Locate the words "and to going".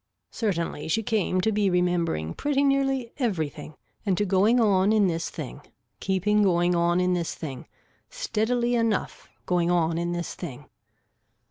4.03-4.59